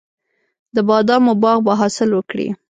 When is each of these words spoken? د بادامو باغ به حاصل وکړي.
د 0.75 0.77
بادامو 0.87 1.33
باغ 1.43 1.57
به 1.65 1.73
حاصل 1.79 2.09
وکړي. 2.13 2.47